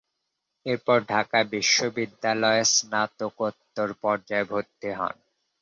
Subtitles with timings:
[0.65, 5.15] এরপর ঢাকা বিশ্ববিদ্যালয়ে স্নাতকোত্তর পর্যায়ে ভর্তি হন।